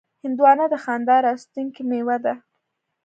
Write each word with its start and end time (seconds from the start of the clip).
هندوانه 0.23 0.65
د 0.73 0.75
خندا 0.83 1.17
راوستونکې 1.25 1.81
میوه 1.89 2.17
ده. 2.25 2.33